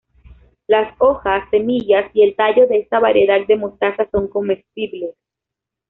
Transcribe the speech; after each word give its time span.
Las 0.65 0.95
hojas, 0.97 1.47
semillas 1.51 2.09
y 2.15 2.23
el 2.23 2.35
tallo 2.35 2.65
de 2.65 2.79
esta 2.79 2.97
variedad 2.97 3.45
de 3.45 3.55
mostaza 3.55 4.09
son 4.11 4.29
comestibles. 4.29 5.13